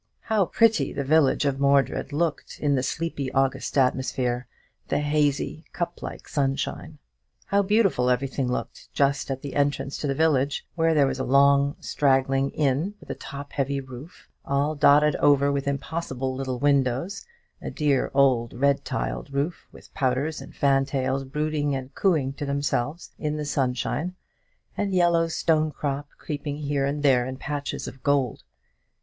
How 0.21 0.45
pretty 0.47 0.91
the 0.91 1.03
village 1.03 1.45
of 1.45 1.59
Mordred 1.59 2.11
looked 2.11 2.59
in 2.59 2.73
the 2.73 2.81
sleepy 2.81 3.31
August 3.33 3.77
atmosphere, 3.77 4.47
the 4.87 4.97
hazy, 4.97 5.63
Cuyp 5.73 6.01
like 6.01 6.27
sunshine! 6.27 6.97
How 7.45 7.61
beautiful 7.61 8.09
everything 8.09 8.47
looked 8.51 8.91
just 8.93 9.29
at 9.29 9.43
the 9.43 9.53
entrance 9.55 9.99
to 9.99 10.07
the 10.07 10.15
village, 10.15 10.65
where 10.73 10.95
there 10.95 11.05
was 11.05 11.19
a 11.19 11.23
long 11.23 11.75
straggling 11.79 12.49
inn 12.49 12.95
with 12.99 13.11
a 13.11 13.13
top 13.13 13.51
heavy 13.51 13.79
roof, 13.79 14.27
all 14.43 14.73
dotted 14.73 15.15
over 15.17 15.51
with 15.51 15.67
impossible 15.67 16.33
little 16.33 16.57
windows, 16.57 17.23
a 17.61 17.69
dear 17.69 18.09
old 18.15 18.53
red 18.53 18.83
tiled 18.83 19.31
roof, 19.31 19.67
with 19.71 19.93
pouters 19.93 20.41
and 20.41 20.55
fantails 20.55 21.23
brooding 21.25 21.75
and 21.75 21.93
cooing 21.93 22.33
to 22.33 22.45
themselves 22.47 23.11
in 23.19 23.37
the 23.37 23.45
sunshine, 23.45 24.15
and 24.75 24.95
yellow 24.95 25.27
stonecrop 25.27 26.07
creeping 26.17 26.57
here 26.57 26.87
and 26.87 27.03
there 27.03 27.23
in 27.27 27.37
patches 27.37 27.87
of 27.87 28.01
gold! 28.01 28.41